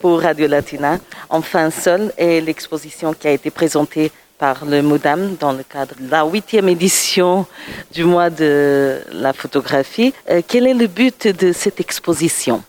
Pour 0.00 0.20
Radio 0.20 0.46
Latina, 0.46 0.98
Enfin 1.28 1.70
Seul 1.70 2.12
est 2.16 2.40
l'exposition 2.40 3.12
qui 3.12 3.28
a 3.28 3.32
été 3.32 3.50
présentée 3.50 4.10
par 4.38 4.64
le 4.64 4.82
MODAM 4.82 5.36
dans 5.38 5.52
le 5.52 5.62
cadre 5.62 5.94
de 6.00 6.10
la 6.10 6.24
huitième 6.24 6.68
édition 6.68 7.46
du 7.92 8.04
mois 8.04 8.30
de 8.30 9.00
la 9.12 9.32
photographie. 9.32 10.12
Euh, 10.30 10.42
quel 10.46 10.66
est 10.66 10.74
le 10.74 10.86
but 10.86 11.28
de 11.28 11.52
cette 11.52 11.80
exposition? 11.80 12.62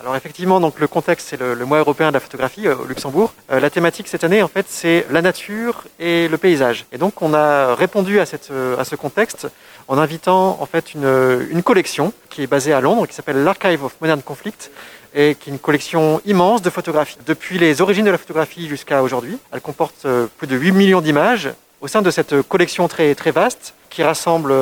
Alors 0.00 0.16
effectivement, 0.16 0.60
donc 0.60 0.78
le 0.80 0.86
contexte 0.86 1.28
c'est 1.28 1.40
le, 1.40 1.54
le, 1.54 1.64
mois 1.64 1.78
européen 1.78 2.08
de 2.08 2.14
la 2.14 2.20
photographie 2.20 2.66
euh, 2.66 2.76
au 2.76 2.84
Luxembourg. 2.84 3.32
Euh, 3.50 3.60
la 3.60 3.70
thématique 3.70 4.08
cette 4.08 4.24
année, 4.24 4.42
en 4.42 4.48
fait, 4.48 4.66
c'est 4.68 5.06
la 5.10 5.22
nature 5.22 5.84
et 5.98 6.28
le 6.28 6.38
paysage. 6.38 6.86
Et 6.92 6.98
donc, 6.98 7.22
on 7.22 7.34
a 7.34 7.74
répondu 7.74 8.20
à, 8.20 8.26
cette, 8.26 8.50
à 8.78 8.84
ce 8.84 8.96
contexte 8.96 9.48
en 9.86 9.98
invitant 9.98 10.58
en 10.60 10.66
fait 10.66 10.94
une, 10.94 11.48
une 11.50 11.62
collection 11.62 12.12
qui 12.28 12.42
est 12.42 12.46
basée 12.46 12.72
à 12.72 12.80
Londres, 12.80 13.06
qui 13.06 13.14
s'appelle 13.14 13.42
l'Archive 13.42 13.84
of 13.84 13.94
Modern 14.00 14.22
Conflict, 14.22 14.70
et 15.14 15.34
qui 15.34 15.48
est 15.48 15.52
une 15.52 15.58
collection 15.58 16.20
immense 16.26 16.60
de 16.60 16.70
photographies. 16.70 17.16
Depuis 17.26 17.58
les 17.58 17.80
origines 17.80 18.04
de 18.04 18.10
la 18.10 18.18
photographie 18.18 18.68
jusqu'à 18.68 19.02
aujourd'hui, 19.02 19.38
elle 19.52 19.62
comporte 19.62 20.06
plus 20.36 20.46
de 20.46 20.56
8 20.56 20.72
millions 20.72 21.00
d'images 21.00 21.50
au 21.80 21.88
sein 21.88 22.02
de 22.02 22.10
cette 22.10 22.42
collection 22.42 22.88
très, 22.88 23.14
très 23.14 23.30
vaste 23.30 23.74
qui 23.88 24.02
rassemble 24.02 24.52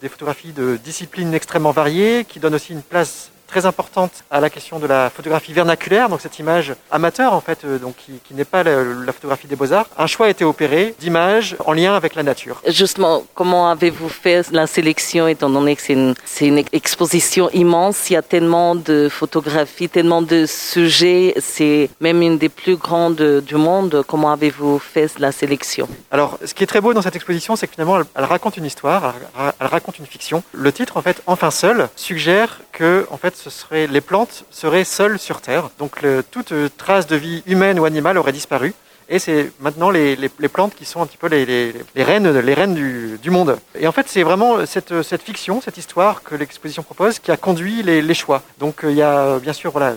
des 0.00 0.08
photographies 0.08 0.52
de 0.52 0.78
disciplines 0.82 1.34
extrêmement 1.34 1.72
variées, 1.72 2.24
qui 2.26 2.40
donne 2.40 2.54
aussi 2.54 2.72
une 2.72 2.82
place 2.82 3.30
très 3.50 3.66
importante 3.66 4.12
à 4.30 4.40
la 4.40 4.50
question 4.50 4.78
de 4.78 4.86
la 4.86 5.10
photographie 5.10 5.52
vernaculaire, 5.52 6.08
donc 6.08 6.20
cette 6.20 6.38
image 6.38 6.74
amateur 6.90 7.32
en 7.32 7.40
fait, 7.40 7.66
donc 7.66 7.96
qui, 7.96 8.12
qui 8.24 8.34
n'est 8.34 8.44
pas 8.44 8.62
la, 8.62 8.82
la, 8.82 9.12
photographie 9.12 9.46
des 9.46 9.56
beaux-arts. 9.56 9.86
Un 9.98 10.06
choix 10.06 10.26
a 10.26 10.28
été 10.30 10.44
opéré 10.44 10.94
d'images 10.98 11.56
en 11.64 11.72
lien 11.72 11.94
avec 11.94 12.14
la 12.14 12.22
nature. 12.22 12.62
Justement, 12.66 13.24
comment 13.34 13.70
avez-vous 13.70 14.08
fait 14.08 14.50
la 14.52 14.66
sélection 14.66 15.26
étant 15.28 15.50
donné 15.50 15.76
que 15.76 15.82
c'est 15.82 15.94
une, 15.94 16.14
une, 16.40 16.64
exposition 16.72 17.50
immense, 17.50 18.10
il 18.10 18.14
y 18.14 18.16
a 18.16 18.22
tellement 18.22 18.74
de 18.74 19.08
photographies, 19.10 19.88
tellement 19.88 20.22
de 20.22 20.46
sujets, 20.46 21.34
c'est 21.40 21.90
même 22.00 22.22
une 22.22 22.38
des 22.38 22.48
plus 22.48 22.76
grandes 22.76 23.40
du 23.40 23.56
monde. 23.56 24.04
Comment 24.06 24.32
avez-vous 24.32 24.78
fait 24.78 25.18
la 25.18 25.32
sélection? 25.32 25.88
Alors, 26.10 26.38
ce 26.44 26.54
qui 26.54 26.62
est 26.64 26.66
très 26.66 26.80
beau 26.80 26.94
dans 26.94 27.02
cette 27.02 27.16
exposition, 27.16 27.56
c'est 27.56 27.66
que 27.66 27.74
finalement, 27.74 27.98
elle, 27.98 28.06
elle 28.14 28.24
raconte 28.24 28.56
une 28.56 28.64
histoire, 28.64 29.14
elle, 29.38 29.52
elle 29.58 29.66
raconte 29.66 29.98
une 29.98 30.06
fiction. 30.06 30.42
Le 30.52 30.72
titre, 30.72 30.96
en 30.96 31.02
fait, 31.02 31.22
Enfin 31.26 31.50
seul, 31.50 31.88
suggère 31.96 32.60
que, 32.72 33.06
en 33.10 33.16
fait, 33.16 33.34
ce 33.42 33.50
serait, 33.50 33.86
les 33.86 34.00
plantes 34.00 34.44
seraient 34.50 34.84
seules 34.84 35.18
sur 35.18 35.40
Terre. 35.40 35.70
Donc 35.78 36.04
toute 36.30 36.52
trace 36.76 37.06
de 37.06 37.16
vie 37.16 37.42
humaine 37.46 37.78
ou 37.80 37.84
animale 37.84 38.18
aurait 38.18 38.32
disparu. 38.32 38.74
Et 39.12 39.18
c'est 39.18 39.50
maintenant 39.58 39.90
les, 39.90 40.14
les, 40.14 40.48
plantes 40.48 40.72
qui 40.76 40.84
sont 40.84 41.02
un 41.02 41.06
petit 41.06 41.16
peu 41.16 41.26
les, 41.26 41.44
les, 41.44 42.04
reines, 42.04 42.30
les 42.30 42.54
reines 42.54 42.76
du, 42.76 43.18
du, 43.20 43.30
monde. 43.30 43.58
Et 43.76 43.88
en 43.88 43.92
fait, 43.92 44.06
c'est 44.08 44.22
vraiment 44.22 44.64
cette, 44.66 45.02
cette, 45.02 45.22
fiction, 45.22 45.60
cette 45.60 45.78
histoire 45.78 46.22
que 46.22 46.36
l'exposition 46.36 46.84
propose 46.84 47.18
qui 47.18 47.32
a 47.32 47.36
conduit 47.36 47.82
les, 47.82 48.14
choix. 48.14 48.42
Donc 48.60 48.82
il 48.84 48.92
y 48.92 49.02
a 49.02 49.40
bien 49.40 49.52
sûr 49.52 49.72
voilà, 49.72 49.96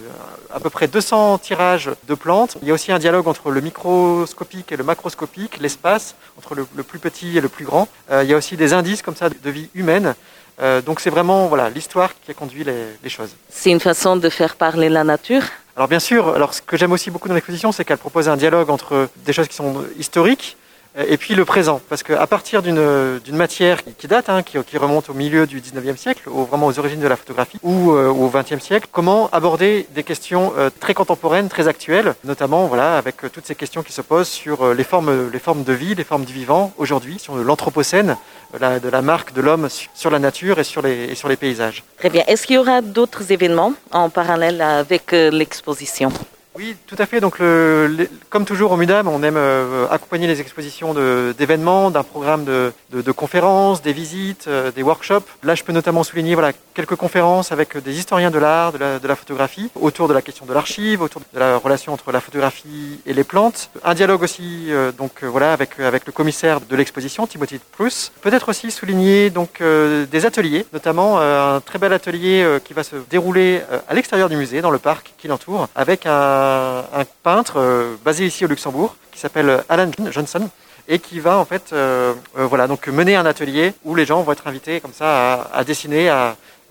à 0.52 0.60
peu 0.60 0.72
près 0.72 0.88
200 0.88 1.38
tirages 1.38 1.92
de 2.08 2.16
plantes. 2.16 2.58
Il 2.64 2.68
y 2.68 2.72
a 2.72 2.74
aussi 2.74 2.92
un 2.92 2.98
dialogue 2.98 3.28
entre 3.28 3.52
le 3.52 3.62
microscopique 3.62 4.72
et 4.72 4.78
le 4.78 4.84
macroscopique, 4.84 5.60
l'espace 5.60 6.16
entre 6.40 6.56
le, 6.56 6.66
le, 6.76 6.82
plus 6.82 6.98
petit 6.98 7.38
et 7.38 7.42
le 7.42 7.50
plus 7.50 7.66
grand. 7.66 7.88
Euh, 8.10 8.24
il 8.24 8.32
y 8.32 8.34
a 8.34 8.38
aussi 8.38 8.58
des 8.58 8.74
indices 8.74 9.04
comme 9.04 9.16
ça 9.16 9.30
de 9.30 9.50
vie 9.52 9.70
humaine. 9.76 10.16
Euh, 10.62 10.82
donc 10.82 11.00
c'est 11.00 11.10
vraiment 11.10 11.48
voilà 11.48 11.70
l'histoire 11.70 12.12
qui 12.24 12.32
a 12.32 12.34
conduit 12.34 12.64
les, 12.64 12.86
les 13.04 13.10
choses. 13.10 13.36
C'est 13.50 13.72
une 13.72 13.80
façon 13.80 14.16
de 14.18 14.30
faire 14.30 14.56
parler 14.56 14.90
la 14.90 15.04
nature. 15.04 15.44
Alors 15.76 15.88
bien 15.88 16.00
sûr, 16.00 16.30
alors 16.36 16.54
ce 16.54 16.62
que 16.62 16.78
j'aime 16.78 16.92
aussi 16.92 17.10
beaucoup 17.10 17.28
dans 17.28 17.34
l'exposition, 17.34 17.72
c'est 17.72 17.84
qu'elle 17.84 17.98
propose 17.98 18.30
un 18.30 18.38
dialogue 18.38 18.70
entre 18.70 19.10
des 19.26 19.34
choses 19.34 19.48
qui 19.48 19.56
sont 19.56 19.84
historiques 19.98 20.56
et 20.96 21.18
puis 21.18 21.36
le 21.36 21.46
présent. 21.46 21.82
Parce 21.90 22.04
qu'à 22.04 22.28
partir 22.28 22.62
d'une 22.62 23.20
matière 23.32 23.80
qui 23.98 24.08
date, 24.08 24.30
hein, 24.30 24.44
qui, 24.44 24.58
qui, 24.64 24.78
remonte 24.78 25.10
au 25.10 25.14
milieu 25.14 25.48
du 25.48 25.62
19e 25.62 25.98
siècle, 25.98 26.30
au, 26.30 26.44
vraiment 26.44 26.68
aux 26.68 26.80
origines 26.80 27.00
de 27.00 27.08
la 27.08 27.16
photographie, 27.16 27.60
ou 27.64 27.92
euh, 27.92 28.10
au 28.10 28.30
20e 28.30 28.60
siècle, 28.60 28.88
comment 28.92 29.30
aborder 29.32 29.88
des 29.96 30.04
questions 30.04 30.54
euh, 30.58 30.70
très 30.80 30.94
contemporaines, 30.94 31.50
très 31.50 31.68
actuelles, 31.68 32.16
notamment 32.24 32.68
voilà, 32.68 32.98
avec 32.98 33.24
euh, 33.24 33.30
toutes 33.30 33.46
ces 33.46 33.56
questions 33.56 33.84
qui 33.84 33.94
se 33.94 34.02
posent 34.02 34.28
sur 34.28 34.64
euh, 34.64 34.74
les, 34.74 34.84
formes, 34.84 35.30
les 35.32 35.40
formes 35.40 35.64
de 35.64 35.74
vie, 35.74 35.96
les 35.96 36.04
formes 36.04 36.26
du 36.26 36.34
vivant 36.34 36.74
aujourd'hui, 36.78 37.20
sur 37.20 37.36
l'anthropocène, 37.36 38.18
la, 38.60 38.80
de 38.80 38.90
la 38.90 39.02
marque 39.02 39.34
de 39.34 39.42
l'homme 39.42 39.68
sur 39.94 40.12
la 40.12 40.20
nature 40.20 40.60
et 40.60 40.64
sur 40.64 40.82
les, 40.82 41.06
et 41.06 41.16
sur 41.16 41.28
les 41.28 41.38
paysages. 41.38 41.84
Très 41.98 42.10
bien. 42.10 42.24
Est-ce 42.28 42.46
qu'il 42.46 42.56
y 42.56 42.60
aura 42.60 42.82
d'autres 42.82 43.32
événements 43.32 43.74
en 43.92 44.10
parallèle 44.10 44.62
avec 44.62 45.12
l'exposition? 45.12 46.12
Oui, 46.56 46.76
tout 46.86 46.96
à 47.00 47.08
fait. 47.08 47.20
Donc, 47.20 47.40
le, 47.40 47.88
le, 47.88 48.10
comme 48.30 48.46
toujours 48.46 48.72
au 48.72 48.78
MUDAM, 48.78 49.08
on 49.08 49.24
aime 49.24 49.38
euh, 49.38 49.88
accompagner 49.90 50.28
les 50.28 50.40
expositions 50.40 50.94
d'événements, 51.34 51.90
d'un 51.90 52.04
programme 52.04 52.46
de, 52.46 52.72
de, 52.92 53.02
de, 53.02 53.12
conférences, 53.12 53.82
des 53.82 53.92
visites, 53.92 54.46
euh, 54.48 54.72
des 54.72 54.84
workshops. 54.84 55.26
Là, 55.44 55.56
je 55.56 55.64
peux 55.64 55.74
notamment 55.74 56.04
souligner 56.04 56.36
voilà, 56.36 56.52
quelques 56.76 56.96
conférences 56.96 57.52
avec 57.52 57.78
des 57.78 57.98
historiens 57.98 58.30
de 58.30 58.38
l'art, 58.38 58.72
de 58.72 58.78
la, 58.78 59.00
de 59.00 59.08
la 59.08 59.16
photographie, 59.16 59.72
autour 59.82 60.08
de 60.08 60.14
la 60.14 60.22
question 60.22 60.46
de 60.46 60.54
l'archive, 60.54 61.02
autour 61.02 61.22
de 61.34 61.40
la 61.40 61.58
relation 61.58 61.92
entre 61.92 62.12
la 62.12 62.22
photographie 62.22 63.00
et 63.08 63.14
les 63.14 63.24
plantes. 63.24 63.72
Un 63.84 63.96
dialogue 63.96 64.22
aussi, 64.22 64.68
euh, 64.70 64.92
donc 64.92 65.24
voilà, 65.24 65.54
avec, 65.54 65.80
avec 65.80 66.06
le 66.06 66.12
commissaire 66.12 66.62
de 66.62 66.76
l'exposition, 66.76 67.26
Timothy 67.26 67.60
Pruss. 67.72 68.12
Peut-être 68.22 68.50
aussi 68.50 68.70
souligner 68.70 69.32
donc 69.32 69.62
des 69.62 70.26
ateliers, 70.26 70.66
notamment 70.72 71.20
un 71.20 71.62
très 71.62 71.80
bel 71.80 71.94
atelier 71.94 72.60
qui 72.64 72.74
va 72.74 72.84
se 72.84 72.96
dérouler 73.10 73.62
à 73.88 73.94
l'extérieur 73.94 74.30
du 74.30 74.36
musée, 74.36 74.62
dans 74.62 74.70
le 74.70 74.78
parc 74.78 75.14
qui 75.18 75.28
l'entoure, 75.28 75.68
avec 75.76 76.06
un 76.06 76.43
un 76.94 77.06
peintre 77.24 77.58
euh, 77.58 77.96
basé 78.04 78.26
ici 78.26 78.46
au 78.46 78.48
Luxembourg 78.48 78.96
qui 79.12 79.20
s'appelle 79.20 79.64
Alan 79.70 79.90
Johnson 80.12 80.50
et 80.88 81.00
qui 81.00 81.20
va 81.20 81.38
en 81.38 81.46
fait 81.46 81.72
euh, 81.72 82.14
euh, 82.38 82.46
voilà 82.46 82.68
donc 82.68 82.88
mener 82.88 83.16
un 83.16 83.26
atelier 83.26 83.74
où 83.84 83.96
les 83.96 84.06
gens 84.06 84.22
vont 84.22 84.32
être 84.32 84.48
invités 84.48 84.82
comme 84.82 84.94
ça 84.94 85.50
à, 85.54 85.64
dessiner 85.64 86.08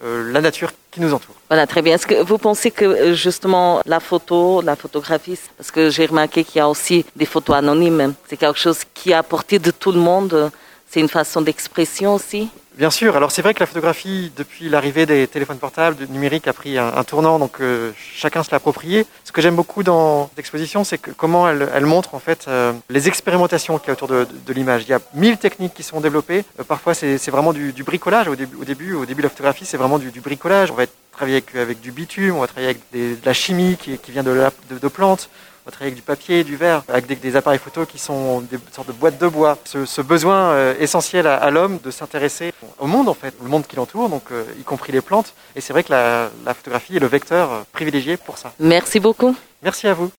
la 0.04 0.40
nature 0.40 0.72
qui 0.90 1.00
nous 1.00 1.14
entoure. 1.14 1.36
Voilà, 1.48 1.66
très 1.66 1.80
bien. 1.80 1.94
Est-ce 1.94 2.08
que 2.08 2.22
vous 2.22 2.36
pensez 2.36 2.72
que 2.72 3.14
justement 3.14 3.80
la 3.86 4.00
photo, 4.00 4.60
la 4.60 4.74
photographie, 4.74 5.38
parce 5.56 5.70
que 5.70 5.90
j'ai 5.90 6.06
remarqué 6.06 6.42
qu'il 6.42 6.56
y 6.56 6.60
a 6.60 6.68
aussi 6.68 7.06
des 7.14 7.24
photos 7.24 7.56
anonymes, 7.56 8.14
c'est 8.28 8.36
quelque 8.36 8.58
chose 8.58 8.80
qui 8.92 9.12
est 9.12 9.14
à 9.14 9.22
portée 9.22 9.60
de 9.60 9.70
tout 9.70 9.92
le 9.92 10.00
monde, 10.00 10.50
c'est 10.90 11.00
une 11.00 11.08
façon 11.08 11.40
d'expression 11.40 12.14
aussi? 12.16 12.50
Bien 12.76 12.90
sûr. 12.90 13.16
Alors 13.16 13.30
c'est 13.30 13.42
vrai 13.42 13.52
que 13.52 13.60
la 13.60 13.66
photographie, 13.66 14.32
depuis 14.36 14.70
l'arrivée 14.70 15.04
des 15.04 15.26
téléphones 15.26 15.58
portables, 15.58 15.96
du 15.96 16.08
numérique, 16.08 16.48
a 16.48 16.54
pris 16.54 16.78
un, 16.78 17.04
tournant, 17.04 17.38
donc 17.38 17.60
euh, 17.60 17.92
chacun 17.96 18.42
se 18.42 18.50
l'a 18.50 18.56
approprié. 18.56 19.06
Ce 19.24 19.32
que 19.32 19.42
j'aime 19.42 19.56
beaucoup 19.56 19.82
dans 19.82 20.30
l'exposition, 20.38 20.82
c'est 20.82 20.96
comment 20.98 21.48
elle, 21.48 21.84
montre 21.84 22.14
en 22.14 22.18
fait 22.18 22.46
euh, 22.48 22.72
les 22.88 23.08
expérimentations 23.08 23.78
qu'il 23.78 23.88
y 23.88 23.90
a 23.90 23.92
autour 23.92 24.08
de, 24.08 24.26
l'image. 24.48 24.84
Il 24.84 24.88
y 24.88 24.94
a 24.94 25.00
mille 25.14 25.36
techniques 25.36 25.74
qui 25.74 25.82
sont 25.82 26.00
développées. 26.00 26.44
Euh, 26.60 26.64
parfois 26.64 26.94
c'est 26.94 27.30
vraiment 27.30 27.52
du, 27.52 27.72
bricolage. 27.84 28.28
Au 28.28 28.36
début, 28.36 28.94
au 28.94 29.04
début, 29.04 29.20
de 29.20 29.26
la 29.26 29.30
photographie, 29.30 29.66
c'est 29.66 29.76
vraiment 29.76 29.98
du, 29.98 30.20
bricolage. 30.20 30.70
On 30.70 30.74
va 30.74 30.84
travailler 31.12 31.44
avec, 31.54 31.80
du 31.80 31.92
bitume, 31.92 32.36
on 32.36 32.40
va 32.40 32.46
travailler 32.46 32.70
avec 32.70 32.80
de 32.94 33.16
la 33.26 33.34
chimie 33.34 33.76
qui, 33.76 34.12
vient 34.12 34.22
de 34.22 34.88
plantes. 34.88 35.28
On 35.64 35.70
va 35.70 35.72
travailler 35.72 35.92
avec 35.92 36.02
du 36.02 36.02
papier, 36.02 36.42
du 36.42 36.56
verre, 36.56 36.82
avec 36.88 37.06
des, 37.06 37.14
des, 37.14 37.36
appareils 37.36 37.60
photo 37.60 37.86
qui 37.86 37.96
sont 37.96 38.40
des 38.40 38.58
sortes 38.72 38.88
de 38.88 38.92
boîtes 38.92 39.18
de 39.20 39.28
bois. 39.28 39.58
Ce, 39.64 39.86
ce 39.86 40.00
besoin 40.00 40.50
euh, 40.50 40.74
essentiel 40.80 41.28
à, 41.28 41.36
à 41.36 41.50
l'homme 41.52 41.78
de 41.84 41.92
s'intéresser 41.92 42.52
au 42.80 42.88
monde, 42.88 43.08
en 43.08 43.14
fait, 43.14 43.32
le 43.40 43.48
monde 43.48 43.64
qui 43.68 43.76
l'entoure, 43.76 44.08
donc 44.08 44.24
euh, 44.32 44.42
y 44.58 44.64
compris 44.64 44.90
les 44.90 45.00
plantes. 45.00 45.34
Et 45.54 45.60
c'est 45.60 45.72
vrai 45.72 45.84
que 45.84 45.92
la, 45.92 46.30
la, 46.44 46.54
photographie 46.54 46.96
est 46.96 47.00
le 47.00 47.06
vecteur 47.06 47.52
euh, 47.52 47.60
privilégié 47.70 48.16
pour 48.16 48.38
ça. 48.38 48.52
Merci 48.58 48.98
beaucoup. 48.98 49.36
Merci 49.62 49.86
à 49.86 49.94
vous. 49.94 50.10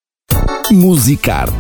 Musicarte 0.72 1.52